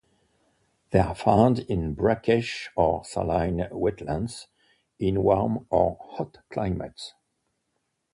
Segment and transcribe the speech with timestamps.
[0.89, 4.47] They are found in brackish or saline wetlands
[4.97, 7.13] in warm or hot climates.